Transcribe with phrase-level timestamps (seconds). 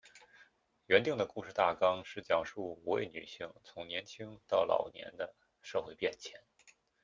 [0.87, 6.41] 原定的故事大纲是讲述五位女性从年青到老年的社会变迁。